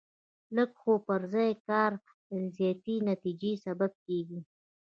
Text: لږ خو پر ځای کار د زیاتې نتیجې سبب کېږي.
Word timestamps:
لږ 0.55 0.71
خو 0.81 0.93
پر 1.07 1.21
ځای 1.33 1.51
کار 1.67 1.91
د 2.29 2.33
زیاتې 2.57 2.95
نتیجې 3.09 3.53
سبب 3.65 3.91
کېږي. 4.05 4.39